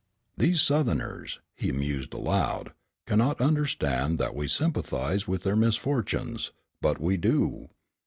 [0.35, 2.71] "These Southerners," he mused aloud,
[3.05, 6.49] "cannot understand that we sympathize with their misfortunes.
[6.81, 7.69] But we do.